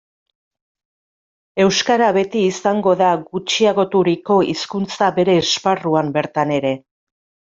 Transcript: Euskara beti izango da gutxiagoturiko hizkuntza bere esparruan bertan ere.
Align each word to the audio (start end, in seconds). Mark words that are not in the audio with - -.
Euskara 1.65 2.07
beti 2.15 2.41
izango 2.53 2.95
da 3.03 3.11
gutxiagoturiko 3.35 4.39
hizkuntza 4.53 5.11
bere 5.21 5.39
esparruan 5.43 6.13
bertan 6.19 6.57
ere. 6.59 6.75